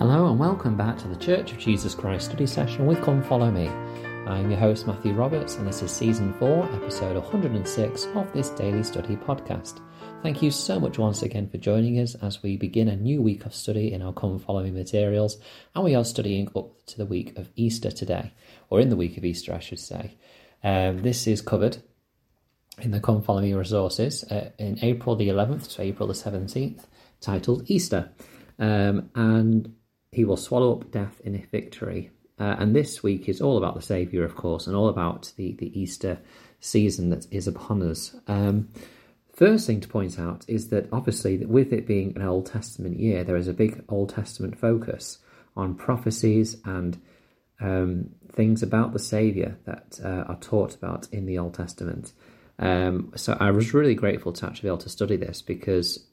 Hello 0.00 0.30
and 0.30 0.38
welcome 0.38 0.78
back 0.78 0.96
to 0.96 1.08
the 1.08 1.16
Church 1.16 1.52
of 1.52 1.58
Jesus 1.58 1.94
Christ 1.94 2.30
study 2.30 2.46
session 2.46 2.86
with 2.86 3.02
Come 3.02 3.22
Follow 3.22 3.50
Me. 3.50 3.68
I'm 4.26 4.50
your 4.50 4.58
host 4.58 4.86
Matthew 4.86 5.12
Roberts 5.12 5.56
and 5.56 5.66
this 5.66 5.82
is 5.82 5.90
season 5.90 6.32
4, 6.38 6.72
episode 6.72 7.16
106 7.16 8.06
of 8.14 8.32
this 8.32 8.48
daily 8.48 8.82
study 8.82 9.16
podcast. 9.16 9.82
Thank 10.22 10.40
you 10.40 10.50
so 10.50 10.80
much 10.80 10.96
once 10.96 11.20
again 11.20 11.50
for 11.50 11.58
joining 11.58 11.98
us 11.98 12.14
as 12.14 12.42
we 12.42 12.56
begin 12.56 12.88
a 12.88 12.96
new 12.96 13.20
week 13.20 13.44
of 13.44 13.54
study 13.54 13.92
in 13.92 14.00
our 14.00 14.14
Come 14.14 14.38
Follow 14.38 14.62
Me 14.62 14.70
materials 14.70 15.36
and 15.74 15.84
we 15.84 15.94
are 15.94 16.02
studying 16.02 16.48
up 16.56 16.82
to 16.86 16.96
the 16.96 17.04
week 17.04 17.36
of 17.36 17.50
Easter 17.54 17.90
today, 17.90 18.32
or 18.70 18.80
in 18.80 18.88
the 18.88 18.96
week 18.96 19.18
of 19.18 19.24
Easter 19.26 19.52
I 19.52 19.60
should 19.60 19.80
say. 19.80 20.16
Um, 20.64 21.02
this 21.02 21.26
is 21.26 21.42
covered 21.42 21.76
in 22.80 22.92
the 22.92 23.00
Come 23.00 23.20
Follow 23.20 23.42
Me 23.42 23.52
resources 23.52 24.24
uh, 24.30 24.48
in 24.58 24.78
April 24.80 25.14
the 25.14 25.28
11th 25.28 25.74
to 25.74 25.82
April 25.82 26.08
the 26.08 26.14
17th, 26.14 26.84
titled 27.20 27.64
Easter. 27.70 28.08
Um, 28.58 29.10
and 29.14 29.74
he 30.12 30.24
will 30.24 30.36
swallow 30.36 30.72
up 30.72 30.90
death 30.90 31.20
in 31.24 31.34
a 31.34 31.46
victory. 31.50 32.10
Uh, 32.38 32.56
and 32.58 32.74
this 32.74 33.02
week 33.02 33.28
is 33.28 33.40
all 33.40 33.58
about 33.58 33.74
the 33.74 33.82
Saviour, 33.82 34.24
of 34.24 34.34
course, 34.34 34.66
and 34.66 34.74
all 34.74 34.88
about 34.88 35.32
the, 35.36 35.52
the 35.52 35.78
Easter 35.78 36.18
season 36.58 37.10
that 37.10 37.26
is 37.30 37.46
upon 37.46 37.82
us. 37.82 38.14
Um, 38.26 38.70
first 39.32 39.66
thing 39.66 39.80
to 39.80 39.88
point 39.88 40.18
out 40.18 40.44
is 40.48 40.68
that 40.68 40.88
obviously, 40.92 41.38
with 41.44 41.72
it 41.72 41.86
being 41.86 42.16
an 42.16 42.22
Old 42.22 42.46
Testament 42.46 42.98
year, 42.98 43.24
there 43.24 43.36
is 43.36 43.48
a 43.48 43.54
big 43.54 43.84
Old 43.88 44.08
Testament 44.10 44.58
focus 44.58 45.18
on 45.56 45.74
prophecies 45.74 46.56
and 46.64 47.00
um, 47.60 48.10
things 48.32 48.62
about 48.62 48.92
the 48.92 48.98
Saviour 48.98 49.58
that 49.66 50.00
uh, 50.02 50.24
are 50.26 50.38
taught 50.40 50.74
about 50.74 51.08
in 51.12 51.26
the 51.26 51.38
Old 51.38 51.54
Testament. 51.54 52.12
Um, 52.58 53.12
so 53.16 53.36
I 53.38 53.50
was 53.50 53.74
really 53.74 53.94
grateful 53.94 54.32
to 54.32 54.46
actually 54.46 54.62
be 54.62 54.68
able 54.68 54.78
to 54.78 54.88
study 54.88 55.16
this 55.16 55.40
because 55.40 56.06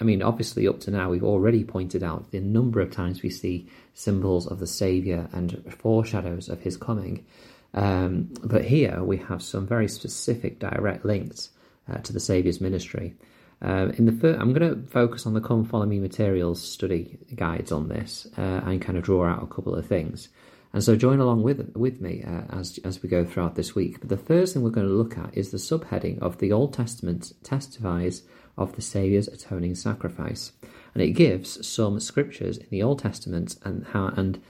I 0.00 0.04
mean, 0.04 0.22
obviously, 0.22 0.66
up 0.66 0.80
to 0.80 0.90
now, 0.90 1.10
we've 1.10 1.24
already 1.24 1.62
pointed 1.62 2.02
out 2.02 2.30
the 2.30 2.40
number 2.40 2.80
of 2.80 2.90
times 2.90 3.22
we 3.22 3.30
see 3.30 3.68
symbols 3.92 4.46
of 4.46 4.58
the 4.58 4.66
Saviour 4.66 5.28
and 5.32 5.62
foreshadows 5.78 6.48
of 6.48 6.60
his 6.60 6.76
coming. 6.76 7.26
Um, 7.74 8.30
but 8.42 8.64
here 8.64 9.02
we 9.04 9.18
have 9.18 9.42
some 9.42 9.66
very 9.66 9.88
specific 9.88 10.58
direct 10.58 11.04
links 11.04 11.50
uh, 11.88 11.98
to 11.98 12.12
the 12.12 12.20
Saviour's 12.20 12.60
ministry. 12.60 13.14
Uh, 13.62 13.92
in 13.98 14.06
the 14.06 14.12
first, 14.12 14.40
I'm 14.40 14.54
going 14.54 14.74
to 14.74 14.90
focus 14.90 15.26
on 15.26 15.34
the 15.34 15.40
Come 15.40 15.66
Follow 15.66 15.84
Me 15.84 15.98
materials 15.98 16.62
study 16.62 17.18
guides 17.34 17.70
on 17.70 17.88
this 17.88 18.26
uh, 18.38 18.62
and 18.64 18.80
kind 18.80 18.96
of 18.96 19.04
draw 19.04 19.26
out 19.26 19.42
a 19.42 19.46
couple 19.46 19.74
of 19.74 19.86
things. 19.86 20.28
And 20.72 20.84
so 20.84 20.94
join 20.94 21.18
along 21.18 21.42
with 21.42 21.72
with 21.74 22.00
me 22.00 22.22
uh, 22.24 22.42
as 22.50 22.78
as 22.84 23.02
we 23.02 23.08
go 23.08 23.24
throughout 23.24 23.56
this 23.56 23.74
week. 23.74 24.00
But 24.00 24.08
the 24.08 24.16
first 24.16 24.54
thing 24.54 24.62
we're 24.62 24.70
going 24.70 24.86
to 24.86 24.92
look 24.92 25.18
at 25.18 25.36
is 25.36 25.50
the 25.50 25.58
subheading 25.58 26.20
of 26.20 26.38
the 26.38 26.52
Old 26.52 26.72
Testament 26.72 27.32
testifies 27.42 28.22
of 28.56 28.76
the 28.76 28.82
Saviour's 28.82 29.28
atoning 29.28 29.74
sacrifice. 29.74 30.52
And 30.94 31.02
it 31.02 31.12
gives 31.12 31.66
some 31.66 31.98
scriptures 32.00 32.58
in 32.58 32.66
the 32.70 32.82
Old 32.82 33.00
Testament 33.00 33.56
and 33.64 33.84
how 33.86 34.08
and 34.16 34.40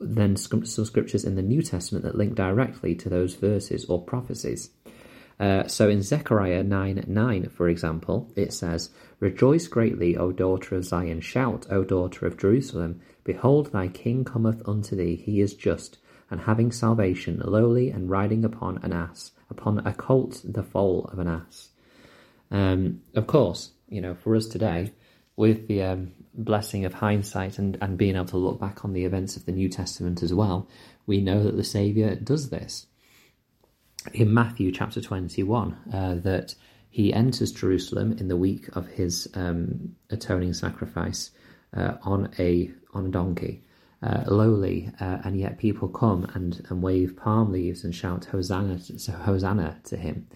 then 0.00 0.36
some 0.36 0.64
scriptures 0.64 1.24
in 1.24 1.36
the 1.36 1.42
New 1.42 1.62
Testament 1.62 2.04
that 2.04 2.16
link 2.16 2.34
directly 2.34 2.94
to 2.96 3.08
those 3.08 3.34
verses 3.34 3.84
or 3.84 4.02
prophecies. 4.02 4.70
Uh, 5.38 5.66
so 5.66 5.88
in 5.88 6.02
Zechariah 6.02 6.62
9 6.62 7.04
9, 7.06 7.48
for 7.48 7.68
example, 7.68 8.30
it 8.36 8.52
says, 8.52 8.90
Rejoice 9.18 9.66
greatly, 9.66 10.16
O 10.16 10.30
daughter 10.30 10.76
of 10.76 10.84
Zion, 10.84 11.20
shout, 11.20 11.66
O 11.70 11.84
daughter 11.84 12.26
of 12.26 12.36
Jerusalem, 12.36 13.00
behold, 13.24 13.72
thy 13.72 13.88
king 13.88 14.24
cometh 14.24 14.62
unto 14.66 14.96
thee, 14.96 15.16
he 15.16 15.40
is 15.40 15.54
just, 15.54 15.98
and 16.30 16.40
having 16.40 16.72
salvation, 16.72 17.42
lowly, 17.44 17.90
and 17.90 18.10
riding 18.10 18.44
upon 18.44 18.78
an 18.82 18.92
ass, 18.92 19.32
upon 19.50 19.78
a 19.86 19.92
colt, 19.92 20.40
the 20.44 20.62
foal 20.62 21.08
of 21.12 21.18
an 21.18 21.28
ass. 21.28 21.68
Um, 22.50 23.02
of 23.14 23.26
course, 23.26 23.72
you 23.88 24.00
know, 24.00 24.14
for 24.14 24.34
us 24.34 24.46
today, 24.46 24.92
with 25.36 25.68
the 25.68 25.82
um, 25.82 26.12
blessing 26.34 26.84
of 26.84 26.94
hindsight 26.94 27.58
and, 27.58 27.78
and 27.80 27.98
being 27.98 28.16
able 28.16 28.26
to 28.26 28.36
look 28.36 28.60
back 28.60 28.84
on 28.84 28.92
the 28.92 29.04
events 29.04 29.36
of 29.36 29.46
the 29.46 29.52
New 29.52 29.68
Testament 29.68 30.22
as 30.22 30.32
well, 30.32 30.68
we 31.06 31.20
know 31.20 31.42
that 31.42 31.56
the 31.56 31.64
Saviour 31.64 32.14
does 32.14 32.50
this. 32.50 32.86
In 34.12 34.32
Matthew 34.32 34.72
chapter 34.72 35.00
21, 35.00 35.76
uh, 35.92 36.14
that 36.16 36.54
he 36.90 37.12
enters 37.12 37.52
Jerusalem 37.52 38.16
in 38.18 38.28
the 38.28 38.36
week 38.36 38.68
of 38.74 38.86
his 38.86 39.28
um, 39.34 39.96
atoning 40.10 40.52
sacrifice 40.52 41.30
uh, 41.76 41.94
on 42.02 42.30
a 42.38 42.70
on 42.94 43.06
a 43.06 43.08
donkey, 43.10 43.62
uh, 44.02 44.24
lowly, 44.26 44.90
uh, 45.00 45.18
and 45.24 45.38
yet 45.38 45.58
people 45.58 45.88
come 45.88 46.30
and, 46.34 46.66
and 46.68 46.82
wave 46.82 47.16
palm 47.16 47.52
leaves 47.52 47.84
and 47.84 47.94
shout 47.94 48.26
Hosanna 48.26 48.78
to, 48.78 49.12
Hosanna 49.12 49.78
to 49.84 49.96
him. 49.96 50.26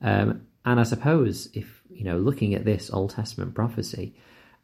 Um, 0.00 0.46
and 0.64 0.80
I 0.80 0.82
suppose 0.84 1.48
if, 1.54 1.82
you 1.90 2.04
know, 2.04 2.18
looking 2.18 2.54
at 2.54 2.64
this 2.64 2.90
Old 2.90 3.10
Testament 3.10 3.54
prophecy 3.54 4.14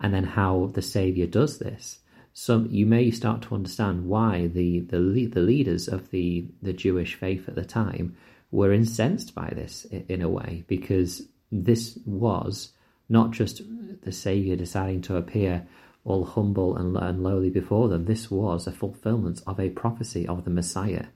and 0.01 0.13
then 0.13 0.25
how 0.25 0.71
the 0.75 0.83
Savior 0.83 1.27
does 1.27 1.59
this, 1.59 1.99
some 2.33 2.67
you 2.71 2.87
may 2.87 3.11
start 3.11 3.43
to 3.43 3.55
understand 3.55 4.07
why 4.07 4.49
the 4.49 4.81
the, 4.81 5.27
the 5.27 5.41
leaders 5.41 5.89
of 5.89 6.11
the, 6.11 6.47
the 6.63 6.73
Jewish 6.73 7.15
faith 7.15 7.49
at 7.49 7.55
the 7.55 7.65
time 7.65 8.17
were 8.51 8.73
incensed 8.73 9.35
by 9.35 9.53
this 9.55 9.85
in 9.85 10.23
a 10.23 10.29
way, 10.29 10.65
because 10.67 11.23
this 11.53 11.99
was 12.07 12.73
not 13.09 13.31
just 13.31 13.63
the 14.03 14.13
Savior 14.13 14.57
deciding 14.57 15.03
to 15.03 15.17
appear 15.17 15.67
all 16.05 16.25
humble 16.25 16.77
and, 16.77 16.97
and 16.97 17.23
lowly 17.23 17.51
before 17.51 17.89
them. 17.89 18.05
This 18.05 18.31
was 18.31 18.67
a 18.67 18.73
fulfillment 18.73 19.43
of 19.47 19.61
a 19.61 19.71
prophecy 19.71 20.27
of 20.27 20.45
the 20.45 20.51
Messiah. 20.51 21.07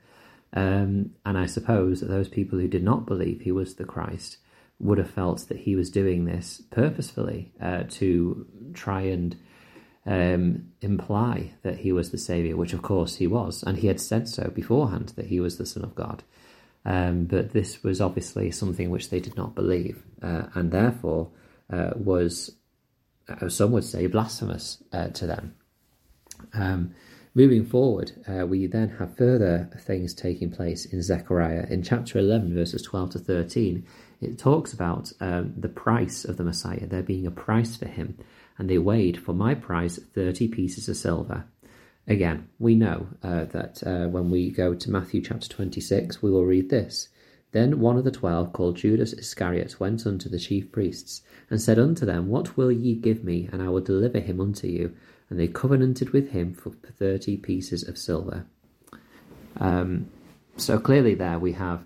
Um, 0.54 1.12
and 1.24 1.38
I 1.38 1.46
suppose 1.46 2.00
that 2.00 2.08
those 2.08 2.28
people 2.28 2.58
who 2.58 2.68
did 2.68 2.84
not 2.84 3.06
believe 3.06 3.40
he 3.40 3.52
was 3.52 3.74
the 3.74 3.84
Christ 3.84 4.38
would 4.78 4.98
have 4.98 5.10
felt 5.10 5.48
that 5.48 5.58
he 5.58 5.76
was 5.76 5.90
doing 5.90 6.24
this 6.24 6.62
purposefully 6.70 7.52
uh, 7.60 7.84
to 7.88 8.46
try 8.74 9.02
and 9.02 9.36
um, 10.04 10.72
imply 10.80 11.52
that 11.62 11.78
he 11.78 11.92
was 11.92 12.10
the 12.10 12.18
Saviour, 12.18 12.56
which 12.56 12.72
of 12.72 12.82
course 12.82 13.16
he 13.16 13.26
was, 13.26 13.62
and 13.62 13.78
he 13.78 13.86
had 13.86 14.00
said 14.00 14.28
so 14.28 14.50
beforehand 14.50 15.12
that 15.16 15.26
he 15.26 15.40
was 15.40 15.56
the 15.56 15.66
Son 15.66 15.84
of 15.84 15.94
God. 15.94 16.22
Um, 16.84 17.26
but 17.26 17.52
this 17.52 17.84
was 17.84 18.00
obviously 18.00 18.50
something 18.50 18.90
which 18.90 19.10
they 19.10 19.20
did 19.20 19.36
not 19.36 19.54
believe, 19.54 20.02
uh, 20.20 20.46
and 20.54 20.72
therefore 20.72 21.30
uh, 21.72 21.90
was, 21.94 22.56
some 23.48 23.72
would 23.72 23.84
say, 23.84 24.06
blasphemous 24.06 24.82
uh, 24.92 25.08
to 25.08 25.26
them. 25.26 25.54
Um, 26.54 26.94
moving 27.34 27.64
forward, 27.64 28.12
uh, 28.28 28.46
we 28.46 28.66
then 28.66 28.90
have 28.98 29.16
further 29.16 29.70
things 29.80 30.14
taking 30.14 30.50
place 30.50 30.84
in 30.84 31.02
Zechariah. 31.02 31.66
In 31.70 31.82
chapter 31.82 32.18
11, 32.18 32.54
verses 32.54 32.82
12 32.82 33.10
to 33.10 33.18
13, 33.18 33.86
it 34.20 34.38
talks 34.38 34.72
about 34.72 35.12
um, 35.20 35.54
the 35.56 35.68
price 35.68 36.24
of 36.24 36.36
the 36.36 36.44
Messiah, 36.44 36.86
there 36.86 37.02
being 37.02 37.26
a 37.26 37.30
price 37.30 37.76
for 37.76 37.86
him, 37.86 38.18
and 38.58 38.68
they 38.68 38.78
weighed 38.78 39.18
for 39.18 39.32
my 39.32 39.54
price 39.54 39.98
30 40.14 40.48
pieces 40.48 40.88
of 40.88 40.96
silver. 40.96 41.44
Again, 42.06 42.48
we 42.58 42.74
know 42.74 43.06
uh, 43.22 43.44
that 43.46 43.82
uh, 43.86 44.08
when 44.08 44.30
we 44.30 44.50
go 44.50 44.74
to 44.74 44.90
Matthew 44.90 45.22
chapter 45.22 45.48
26, 45.48 46.22
we 46.22 46.30
will 46.30 46.44
read 46.44 46.68
this. 46.68 47.08
Then 47.52 47.80
one 47.80 47.98
of 47.98 48.04
the 48.04 48.10
twelve, 48.10 48.52
called 48.52 48.76
Judas 48.76 49.12
Iscariot, 49.12 49.78
went 49.78 50.06
unto 50.06 50.28
the 50.28 50.38
chief 50.38 50.72
priests, 50.72 51.22
and 51.50 51.60
said 51.60 51.78
unto 51.78 52.04
them, 52.04 52.28
What 52.28 52.56
will 52.56 52.72
ye 52.72 52.94
give 52.94 53.22
me, 53.22 53.48
and 53.52 53.62
I 53.62 53.68
will 53.68 53.82
deliver 53.82 54.20
him 54.20 54.40
unto 54.40 54.66
you? 54.66 54.96
And 55.28 55.38
they 55.38 55.48
covenanted 55.48 56.10
with 56.10 56.30
him 56.30 56.54
for 56.54 56.70
thirty 56.70 57.36
pieces 57.36 57.86
of 57.86 57.98
silver. 57.98 58.46
Um, 59.58 60.08
so 60.56 60.78
clearly, 60.78 61.14
there 61.14 61.38
we 61.38 61.52
have 61.52 61.84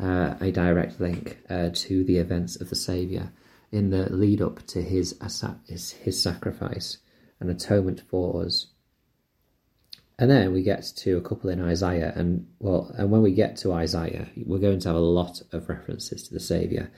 uh, 0.00 0.34
a 0.40 0.50
direct 0.50 1.00
link 1.00 1.38
uh, 1.48 1.70
to 1.72 2.04
the 2.04 2.18
events 2.18 2.60
of 2.60 2.70
the 2.70 2.76
Saviour 2.76 3.32
in 3.72 3.90
the 3.90 4.12
lead 4.12 4.42
up 4.42 4.66
to 4.66 4.82
his, 4.82 5.16
his, 5.68 5.92
his 5.92 6.22
sacrifice 6.22 6.98
and 7.38 7.50
atonement 7.50 8.02
for 8.08 8.44
us. 8.44 8.66
And 10.20 10.30
then 10.30 10.52
we 10.52 10.62
get 10.62 10.82
to 10.96 11.16
a 11.16 11.22
couple 11.22 11.48
in 11.48 11.62
Isaiah, 11.62 12.12
and 12.14 12.46
well, 12.58 12.94
and 12.98 13.10
when 13.10 13.22
we 13.22 13.32
get 13.32 13.56
to 13.58 13.72
Isaiah, 13.72 14.28
we're 14.44 14.58
going 14.58 14.78
to 14.80 14.88
have 14.88 14.96
a 14.96 15.00
lot 15.00 15.40
of 15.52 15.66
references 15.70 16.28
to 16.28 16.34
the 16.34 16.40
Saviour, 16.40 16.90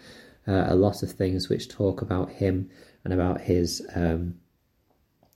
uh, 0.49 0.65
a 0.67 0.75
lot 0.75 1.05
of 1.05 1.13
things 1.13 1.49
which 1.49 1.69
talk 1.69 2.03
about 2.03 2.31
him 2.31 2.69
and 3.05 3.15
about 3.15 3.41
his 3.41 3.81
um, 3.95 4.35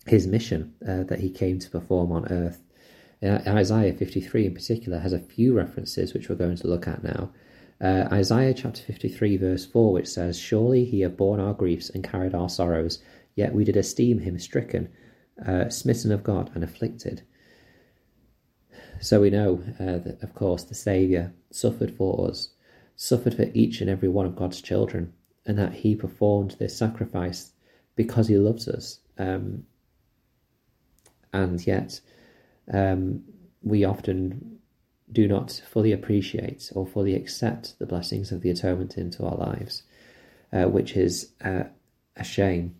his 0.04 0.26
mission 0.26 0.74
uh, 0.86 1.04
that 1.04 1.20
he 1.20 1.30
came 1.30 1.60
to 1.60 1.70
perform 1.70 2.10
on 2.10 2.26
earth. 2.32 2.60
Uh, 3.22 3.38
Isaiah 3.46 3.94
53 3.94 4.46
in 4.46 4.54
particular 4.54 4.98
has 4.98 5.12
a 5.12 5.20
few 5.20 5.54
references 5.54 6.12
which 6.12 6.28
we're 6.28 6.34
going 6.34 6.56
to 6.56 6.66
look 6.66 6.88
at 6.88 7.04
now. 7.04 7.30
Uh, 7.80 8.08
Isaiah 8.10 8.54
chapter 8.54 8.82
53, 8.82 9.36
verse 9.36 9.64
4, 9.64 9.92
which 9.92 10.08
says, 10.08 10.38
Surely 10.38 10.84
he 10.84 11.02
hath 11.02 11.16
borne 11.16 11.38
our 11.38 11.54
griefs 11.54 11.90
and 11.90 12.02
carried 12.02 12.34
our 12.34 12.48
sorrows, 12.48 13.00
yet 13.36 13.54
we 13.54 13.64
did 13.64 13.76
esteem 13.76 14.18
him 14.18 14.38
stricken, 14.40 14.88
uh, 15.46 15.68
smitten 15.68 16.10
of 16.10 16.24
God, 16.24 16.50
and 16.54 16.64
afflicted. 16.64 17.22
So 19.00 19.20
we 19.20 19.30
know 19.30 19.62
uh, 19.78 19.98
that, 19.98 20.18
of 20.22 20.34
course, 20.34 20.64
the 20.64 20.74
Saviour 20.74 21.32
suffered 21.50 21.94
for 21.94 22.28
us, 22.28 22.50
suffered 22.96 23.34
for 23.34 23.46
each 23.54 23.80
and 23.80 23.90
every 23.90 24.08
one 24.08 24.26
of 24.26 24.36
God's 24.36 24.60
children, 24.60 25.12
and 25.44 25.58
that 25.58 25.72
he 25.74 25.94
performed 25.94 26.56
this 26.58 26.76
sacrifice 26.76 27.52
because 27.94 28.28
he 28.28 28.36
loves 28.38 28.68
us. 28.68 29.00
Um, 29.18 29.64
and 31.32 31.64
yet, 31.66 32.00
um, 32.72 33.22
we 33.62 33.84
often 33.84 34.58
do 35.12 35.28
not 35.28 35.62
fully 35.68 35.92
appreciate 35.92 36.70
or 36.74 36.86
fully 36.86 37.14
accept 37.14 37.78
the 37.78 37.86
blessings 37.86 38.32
of 38.32 38.40
the 38.40 38.50
atonement 38.50 38.96
into 38.96 39.24
our 39.24 39.36
lives, 39.36 39.82
uh, 40.52 40.64
which 40.64 40.96
is 40.96 41.32
uh, 41.44 41.64
a 42.16 42.24
shame. 42.24 42.74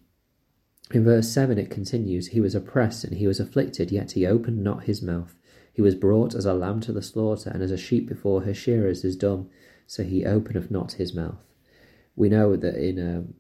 In 0.93 1.05
verse 1.05 1.29
7 1.31 1.59
it 1.59 1.71
continues 1.71 2.29
He 2.29 2.41
was 2.41 2.55
oppressed 2.55 3.05
and 3.05 3.17
he 3.17 3.27
was 3.27 3.41
afflicted, 3.41 3.91
yet 3.91 4.13
he 4.13 4.27
opened 4.27 4.63
not 4.63 4.85
his 4.85 5.03
mouth. 5.03 5.35
He 5.77 5.83
was 5.83 5.95
brought 5.95 6.35
as 6.35 6.47
a 6.47 6.55
lamb 6.55 6.81
to 6.81 6.93
the 6.93 7.03
slaughter, 7.03 7.51
and 7.51 7.63
as 7.63 7.71
a 7.71 7.77
sheep 7.77 8.09
before 8.09 8.41
her 8.45 8.55
shearers 8.55 9.05
is 9.05 9.15
dumb, 9.15 9.51
so 9.87 10.05
he 10.05 10.25
openeth 10.25 10.71
not 10.71 10.93
his 10.93 11.13
mouth. 11.13 11.45
We 12.17 12.31
know 12.31 12.57
that 12.57 12.77
in 12.77 12.99
um, 12.99 13.35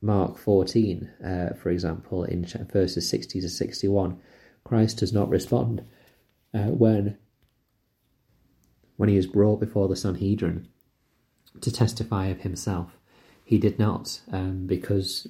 Mark 0.00 0.38
14, 0.38 1.10
uh, 1.26 1.54
for 1.54 1.70
example, 1.70 2.22
in 2.22 2.46
verses 2.72 3.08
60 3.08 3.40
to 3.40 3.48
61, 3.48 4.20
Christ 4.62 4.98
does 4.98 5.12
not 5.12 5.28
respond 5.28 5.84
uh, 6.54 6.68
when, 6.68 7.18
when 8.94 9.08
he 9.08 9.16
is 9.16 9.26
brought 9.26 9.58
before 9.58 9.88
the 9.88 9.96
Sanhedrin 9.96 10.68
to 11.60 11.72
testify 11.72 12.26
of 12.26 12.42
himself. 12.42 12.96
He 13.44 13.58
did 13.58 13.80
not, 13.80 14.20
um, 14.30 14.68
because 14.68 15.26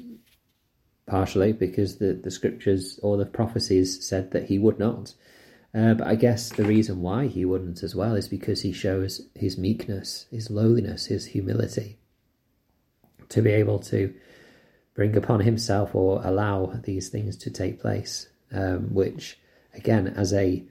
partially 1.06 1.54
because 1.54 1.96
the, 1.96 2.12
the 2.12 2.30
scriptures 2.30 3.00
or 3.02 3.16
the 3.16 3.24
prophecies 3.24 4.06
said 4.06 4.32
that 4.32 4.44
he 4.44 4.58
would 4.58 4.78
not. 4.78 5.14
Uh, 5.74 5.94
but 5.94 6.06
I 6.06 6.14
guess 6.14 6.50
the 6.50 6.64
reason 6.64 7.02
why 7.02 7.26
he 7.26 7.44
wouldn't 7.44 7.82
as 7.82 7.94
well 7.94 8.14
is 8.14 8.28
because 8.28 8.62
he 8.62 8.72
shows 8.72 9.22
his 9.34 9.58
meekness, 9.58 10.26
his 10.30 10.48
lowliness, 10.50 11.06
his 11.06 11.26
humility 11.26 11.98
to 13.30 13.42
be 13.42 13.50
able 13.50 13.80
to 13.80 14.14
bring 14.94 15.16
upon 15.16 15.40
himself 15.40 15.94
or 15.94 16.20
allow 16.24 16.66
these 16.84 17.08
things 17.08 17.36
to 17.38 17.50
take 17.50 17.80
place, 17.80 18.28
um, 18.52 18.94
which 18.94 19.38
again, 19.74 20.06
as 20.06 20.32
a 20.32 20.62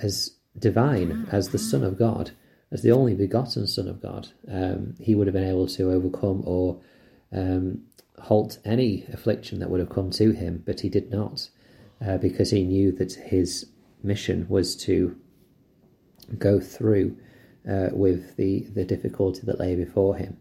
as 0.00 0.32
divine, 0.58 1.28
as 1.30 1.50
the 1.50 1.58
Son 1.58 1.84
of 1.84 1.96
God, 1.98 2.32
as 2.72 2.82
the 2.82 2.90
only 2.90 3.14
begotten 3.14 3.66
Son 3.66 3.88
of 3.88 4.02
God, 4.02 4.28
um, 4.50 4.94
he 5.00 5.14
would 5.14 5.26
have 5.26 5.34
been 5.34 5.48
able 5.48 5.68
to 5.68 5.92
overcome 5.92 6.42
or 6.44 6.80
um, 7.32 7.82
halt 8.18 8.58
any 8.64 9.06
affliction 9.12 9.60
that 9.60 9.70
would 9.70 9.80
have 9.80 9.88
come 9.88 10.10
to 10.10 10.32
him, 10.32 10.62
but 10.66 10.80
he 10.80 10.88
did 10.88 11.10
not, 11.10 11.48
uh, 12.04 12.18
because 12.18 12.50
he 12.50 12.64
knew 12.64 12.90
that 12.92 13.12
his 13.14 13.66
mission 14.02 14.46
was 14.48 14.76
to 14.76 15.16
go 16.38 16.60
through 16.60 17.16
uh, 17.68 17.88
with 17.92 18.36
the, 18.36 18.66
the 18.74 18.84
difficulty 18.84 19.40
that 19.44 19.58
lay 19.58 19.74
before 19.74 20.16
him. 20.16 20.36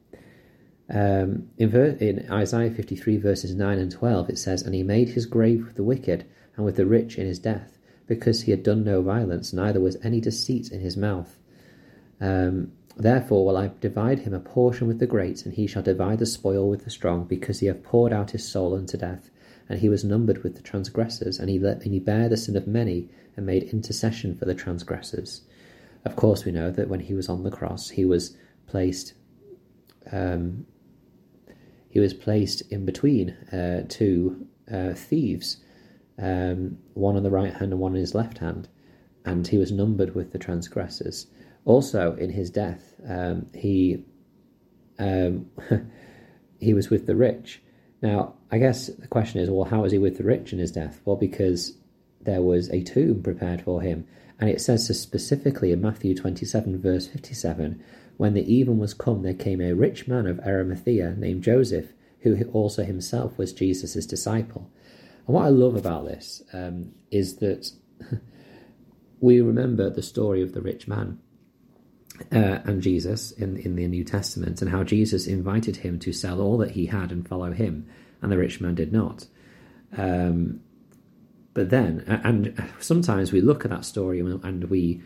Um, 0.90 1.50
in, 1.58 1.70
ver- 1.70 1.98
in 2.00 2.32
Isaiah 2.32 2.72
53, 2.72 3.18
verses 3.18 3.54
9 3.54 3.78
and 3.78 3.92
12, 3.92 4.30
it 4.30 4.38
says, 4.38 4.62
And 4.62 4.74
he 4.74 4.84
made 4.84 5.10
his 5.10 5.26
grave 5.26 5.66
with 5.66 5.76
the 5.76 5.84
wicked 5.84 6.26
and 6.56 6.66
with 6.66 6.78
the 6.78 6.86
rich 6.86 7.18
in 7.18 7.28
his 7.28 7.40
death, 7.40 7.78
because 8.08 8.44
he 8.44 8.52
had 8.52 8.64
done 8.64 8.84
no 8.84 9.02
violence, 9.02 9.52
neither 9.52 9.82
was 9.82 9.98
any 10.04 10.22
deceit 10.22 10.72
in 10.72 10.80
his 10.80 10.96
mouth. 10.96 11.38
Um, 12.22 12.72
Therefore 13.00 13.46
will 13.46 13.58
I 13.58 13.70
divide 13.80 14.20
him 14.20 14.34
a 14.34 14.40
portion 14.40 14.88
with 14.88 14.98
the 14.98 15.06
great, 15.06 15.46
and 15.46 15.54
he 15.54 15.68
shall 15.68 15.84
divide 15.84 16.18
the 16.18 16.26
spoil 16.26 16.68
with 16.68 16.84
the 16.84 16.90
strong, 16.90 17.26
because 17.26 17.60
he 17.60 17.68
hath 17.68 17.84
poured 17.84 18.12
out 18.12 18.32
his 18.32 18.48
soul 18.48 18.74
unto 18.74 18.98
death, 18.98 19.30
and 19.70 19.80
he 19.80 19.90
was 19.90 20.04
numbered 20.04 20.44
with 20.44 20.56
the 20.56 20.62
transgressors, 20.62 21.40
and 21.40 21.50
he, 21.50 21.60
let, 21.60 21.84
and 21.84 21.94
he 21.94 22.00
bare 22.00 22.30
the 22.30 22.38
sin 22.38 22.56
of 22.56 22.68
many, 22.68 23.10
and 23.36 23.46
made 23.46 23.64
intercession 23.64 24.36
for 24.36 24.46
the 24.46 24.56
transgressors. 24.56 25.42
Of 26.06 26.16
course, 26.16 26.46
we 26.46 26.52
know 26.52 26.72
that 26.72 26.90
when 26.90 27.02
he 27.02 27.14
was 27.14 27.30
on 27.30 27.44
the 27.44 27.52
cross, 27.52 27.90
he 27.90 28.06
was 28.06 28.36
placed, 28.66 29.14
um, 30.12 30.66
he 31.90 32.00
was 32.00 32.14
placed 32.14 32.62
in 32.72 32.86
between 32.86 33.32
uh, 33.52 33.86
two 33.88 34.48
uh, 34.72 34.94
thieves, 34.94 35.58
um, 36.18 36.78
one 36.94 37.16
on 37.16 37.24
the 37.24 37.30
right 37.30 37.54
hand 37.54 37.72
and 37.72 37.80
one 37.80 37.92
on 37.92 37.98
his 37.98 38.16
left 38.16 38.38
hand, 38.40 38.68
and 39.26 39.48
he 39.48 39.58
was 39.58 39.72
numbered 39.72 40.16
with 40.16 40.32
the 40.32 40.40
transgressors. 40.40 41.28
Also, 41.66 42.16
in 42.16 42.30
his 42.30 42.50
death, 42.50 42.96
um, 43.08 43.46
he 43.54 44.04
um, 45.00 45.50
he 46.60 46.74
was 46.74 46.90
with 46.90 47.06
the 47.06 47.16
rich. 47.16 47.62
Now, 48.02 48.36
I 48.52 48.60
guess 48.60 48.88
the 48.88 49.08
question 49.08 49.42
is, 49.42 49.50
well, 49.50 49.66
how 49.66 49.82
was 49.82 49.92
he 49.92 49.98
with 49.98 50.18
the 50.18 50.24
rich 50.24 50.54
in 50.54 50.60
his 50.60 50.72
death? 50.72 51.02
Well, 51.06 51.16
because 51.16 51.78
there 52.22 52.42
was 52.42 52.70
a 52.70 52.84
tomb 52.84 53.24
prepared 53.24 53.62
for 53.62 53.82
him, 53.82 54.06
and 54.40 54.50
it 54.50 54.62
says 54.62 54.88
so 54.88 54.94
specifically 54.94 55.72
in 55.72 55.82
Matthew 55.82 56.16
twenty-seven, 56.16 56.80
verse 56.80 57.08
fifty-seven, 57.08 57.84
when 58.18 58.34
the 58.34 58.54
even 58.54 58.78
was 58.78 58.94
come, 58.94 59.24
there 59.24 59.34
came 59.34 59.62
a 59.62 59.74
rich 59.74 60.08
man 60.08 60.28
of 60.28 60.40
Arimathea 60.40 61.16
named 61.18 61.44
Joseph, 61.44 61.94
who 62.22 62.44
also 62.54 62.84
himself 62.84 63.38
was 63.38 63.54
Jesus' 63.54 64.06
disciple. 64.06 64.70
And 65.26 65.36
what 65.36 65.46
I 65.46 65.50
love 65.50 65.76
about 65.76 66.06
this 66.06 66.44
um, 66.54 66.92
is 67.12 67.38
that 67.38 67.72
we 69.20 69.42
remember 69.42 69.90
the 69.90 70.04
story 70.04 70.42
of 70.42 70.54
the 70.54 70.62
rich 70.62 70.88
man 70.88 71.20
uh, 72.32 72.60
and 72.66 72.82
Jesus 72.82 73.32
in, 73.32 73.58
in 73.58 73.76
the 73.76 73.88
New 73.88 74.04
Testament, 74.04 74.62
and 74.62 74.72
how 74.72 74.84
Jesus 74.84 75.28
invited 75.28 75.78
him 75.78 76.00
to 76.00 76.14
sell 76.14 76.42
all 76.42 76.58
that 76.58 76.72
he 76.72 76.88
had 76.88 77.12
and 77.12 77.28
follow 77.28 77.52
him, 77.52 77.88
and 78.22 78.32
the 78.32 78.38
rich 78.38 78.60
man 78.60 78.76
did 78.76 78.92
not. 78.92 79.28
Um, 79.96 80.62
but 81.54 81.72
then, 81.72 82.04
and 82.08 82.70
sometimes 82.80 83.32
we 83.32 83.42
look 83.42 83.66
at 83.66 83.72
that 83.72 83.84
story 83.84 84.20
and 84.20 84.64
we, 84.66 85.02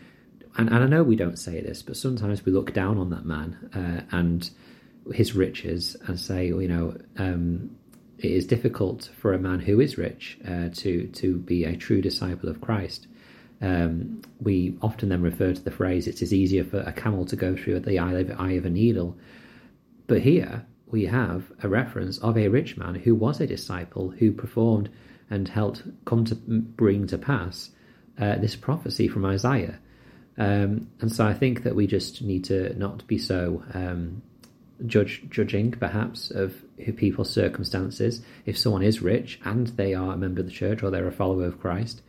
and, 0.58 0.68
and 0.68 0.84
I 0.84 0.88
know 0.88 1.02
we 1.02 1.16
don't 1.16 1.40
say 1.40 1.62
this, 1.62 1.82
but 1.82 1.96
sometimes 1.96 2.46
we 2.46 2.52
look 2.52 2.74
down 2.74 2.98
on 2.98 3.10
that 3.12 3.24
man 3.24 3.70
uh, 3.74 4.16
and 4.16 4.50
his 5.14 5.34
riches 5.34 5.96
and 6.08 6.20
say, 6.20 6.48
you 6.48 6.68
know, 6.68 6.98
um, 7.18 7.72
it 8.18 8.32
is 8.32 8.46
difficult 8.46 9.10
for 9.18 9.34
a 9.34 9.40
man 9.40 9.60
who 9.60 9.80
is 9.80 9.98
rich 9.98 10.40
uh, 10.48 10.70
to 10.74 11.08
to 11.08 11.38
be 11.38 11.64
a 11.64 11.76
true 11.76 12.02
disciple 12.02 12.50
of 12.50 12.62
Christ 12.62 13.08
um, 13.62 14.22
we 14.42 14.76
often 14.82 15.10
then 15.10 15.22
refer 15.22 15.54
to 15.54 15.62
the 15.62 15.72
phrase, 15.72 16.08
it 16.08 16.22
is 16.22 16.34
easier 16.34 16.64
for 16.64 16.80
a 16.80 16.92
camel 16.92 17.26
to 17.26 17.36
go 17.36 17.56
through 17.56 17.80
the 17.82 18.00
eye 18.00 18.14
of, 18.14 18.66
a 18.66 18.70
needle. 18.70 19.18
But 20.08 20.22
here 20.22 20.66
we 20.88 21.06
have 21.06 21.52
a 21.62 21.70
reference 21.70 22.18
of 22.20 22.38
a 22.38 22.48
rich 22.48 22.76
man 22.76 22.96
who 22.96 23.14
was 23.16 23.40
a 23.40 23.48
disciple 23.48 24.10
who 24.10 24.32
performed 24.32 24.90
and 25.30 25.48
helped 25.48 25.84
come 26.06 26.26
to 26.26 26.36
bring 26.36 27.08
to 27.08 27.18
pass 27.18 27.70
uh, 28.20 28.36
this 28.38 28.56
prophecy 28.56 29.08
from 29.08 29.26
Isaiah. 29.26 29.80
Um, 30.38 30.90
and 31.00 31.12
so 31.12 31.26
I 31.26 31.34
think 31.34 31.64
that 31.64 31.76
we 31.76 31.88
just 31.88 32.22
need 32.22 32.46
to 32.46 32.74
not 32.78 33.06
be 33.06 33.18
so 33.18 33.64
um, 33.74 34.24
judge 34.86 35.24
judging, 35.30 35.72
perhaps, 35.72 36.32
of 36.32 36.56
people's 36.98 37.30
circumstances. 37.30 38.22
If 38.46 38.58
someone 38.58 38.84
is 38.84 39.02
rich 39.02 39.40
and 39.46 39.68
they 39.68 39.94
are 39.94 40.14
a 40.14 40.18
member 40.18 40.42
of 40.42 40.48
the 40.48 40.52
church 40.52 40.82
or 40.82 40.90
they're 40.90 41.08
a 41.08 41.12
follower 41.12 41.46
of 41.46 41.60
Christ, 41.60 42.02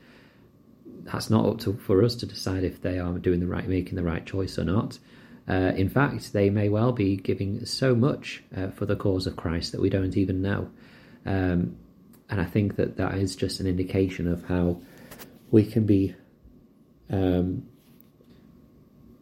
that's 1.04 1.31
not 1.31 1.46
up 1.46 1.58
to 1.60 1.75
for 1.75 2.04
us 2.04 2.14
to 2.16 2.26
decide 2.26 2.64
if 2.64 2.82
they 2.82 2.99
are 2.99 3.19
doing 3.19 3.40
the 3.40 3.46
right, 3.46 3.66
making 3.66 3.96
the 3.96 4.02
right 4.02 4.25
choice 4.25 4.58
or 4.58 4.64
not. 4.64 4.99
Uh, 5.49 5.72
in 5.76 5.88
fact, 5.88 6.32
they 6.32 6.50
may 6.50 6.69
well 6.69 6.93
be 6.93 7.16
giving 7.16 7.64
so 7.66 7.94
much 7.94 8.43
uh, 8.56 8.69
for 8.69 8.87
the 8.87 8.96
cause 8.96 9.26
of 9.26 9.37
Christ 9.37 9.72
that 9.72 9.81
we 9.81 9.90
don't 9.90 10.16
even 10.16 10.40
know. 10.40 10.70
Um, 11.26 11.76
and 12.31 12.40
I 12.40 12.44
think 12.44 12.76
that 12.76 12.97
that 12.97 13.16
is 13.16 13.37
just 13.37 13.61
an 13.61 13.66
indication 13.66 14.28
of 14.28 14.44
how 14.44 14.80
we 15.50 15.66
can 15.66 15.85
be 15.85 16.14
um, 17.11 17.66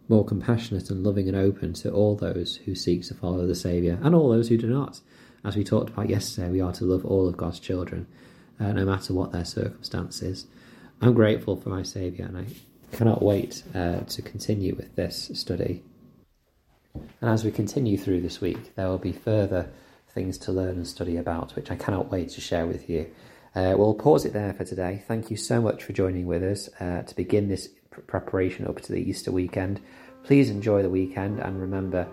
more 0.08 0.24
compassionate 0.24 0.90
and 0.90 1.02
loving 1.02 1.28
and 1.28 1.36
open 1.36 1.72
to 1.72 1.90
all 1.90 2.16
those 2.16 2.56
who 2.56 2.74
seek 2.74 3.04
to 3.06 3.14
follow 3.14 3.46
the 3.46 3.54
Saviour 3.54 3.98
and 4.02 4.14
all 4.14 4.28
those 4.28 4.48
who 4.48 4.56
do 4.56 4.68
not. 4.68 5.00
As 5.44 5.56
we 5.56 5.64
talked 5.64 5.90
about 5.90 6.10
yesterday, 6.10 6.50
we 6.50 6.60
are 6.60 6.72
to 6.72 6.84
love 6.84 7.04
all 7.04 7.26
of 7.26 7.36
God's 7.36 7.60
children, 7.60 8.06
uh, 8.58 8.72
no 8.72 8.84
matter 8.84 9.14
what 9.14 9.32
their 9.32 9.44
circumstances. 9.44 10.46
I'm 11.02 11.14
grateful 11.14 11.56
for 11.56 11.70
my 11.70 11.82
Saviour 11.82 12.28
and 12.28 12.36
I 12.36 12.46
cannot 12.94 13.22
wait 13.22 13.62
uh, 13.74 14.00
to 14.00 14.20
continue 14.22 14.74
with 14.74 14.96
this 14.96 15.30
study. 15.32 15.82
And 16.94 17.30
as 17.30 17.42
we 17.42 17.50
continue 17.50 17.96
through 17.96 18.20
this 18.20 18.40
week, 18.40 18.74
there 18.76 18.88
will 18.88 18.98
be 18.98 19.12
further 19.12 19.70
things 20.14 20.36
to 20.38 20.52
learn 20.52 20.76
and 20.76 20.86
study 20.86 21.16
about, 21.16 21.56
which 21.56 21.70
I 21.70 21.76
cannot 21.76 22.10
wait 22.10 22.30
to 22.30 22.40
share 22.42 22.66
with 22.66 22.90
you. 22.90 23.10
Uh, 23.54 23.74
we'll 23.78 23.94
pause 23.94 24.26
it 24.26 24.34
there 24.34 24.52
for 24.52 24.64
today. 24.64 25.02
Thank 25.08 25.30
you 25.30 25.36
so 25.36 25.62
much 25.62 25.84
for 25.84 25.92
joining 25.94 26.26
with 26.26 26.42
us 26.42 26.68
uh, 26.80 27.02
to 27.02 27.16
begin 27.16 27.48
this 27.48 27.68
preparation 28.06 28.66
up 28.66 28.80
to 28.82 28.92
the 28.92 29.00
Easter 29.00 29.32
weekend. 29.32 29.80
Please 30.24 30.50
enjoy 30.50 30.82
the 30.82 30.90
weekend 30.90 31.40
and 31.40 31.60
remember 31.60 32.06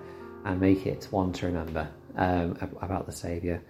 and 0.45 0.61
make 0.61 0.85
it 0.85 1.07
one 1.11 1.33
to 1.33 1.45
remember 1.45 1.89
um, 2.15 2.57
about 2.81 3.05
the 3.05 3.11
Saviour. 3.11 3.61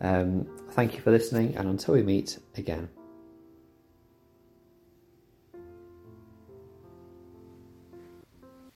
Um, 0.00 0.46
thank 0.72 0.94
you 0.94 1.00
for 1.00 1.12
listening, 1.12 1.56
and 1.56 1.68
until 1.68 1.94
we 1.94 2.02
meet 2.02 2.38
again. 2.56 2.88